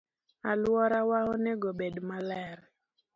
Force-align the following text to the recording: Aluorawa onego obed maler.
Aluorawa 0.49 1.17
onego 1.33 1.67
obed 1.73 1.95
maler. 2.09 2.57